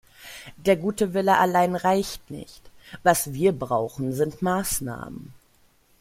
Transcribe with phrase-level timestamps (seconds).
[0.57, 2.71] Der gute Wille allein reicht nicht.
[3.03, 5.31] Was wir brauchen sind Maßnahmen.